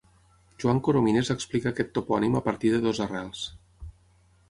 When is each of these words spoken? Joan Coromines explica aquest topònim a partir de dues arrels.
Joan 0.63 0.79
Coromines 0.87 1.29
explica 1.35 1.71
aquest 1.73 1.93
topònim 1.99 2.41
a 2.41 2.45
partir 2.49 2.75
de 2.75 2.83
dues 2.89 3.07
arrels. 3.09 3.47